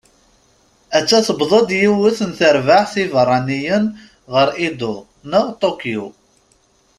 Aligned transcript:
Atta 0.97 1.19
tewweḍ-d 1.27 1.69
yiwet 1.81 2.19
n 2.29 2.31
terbaεt 2.37 2.93
ibeṛṛaniyen 3.03 3.85
ɣer 4.33 4.47
Edo, 4.67 4.95
neɣ 5.29 5.45
Ṭukyu. 5.61 6.05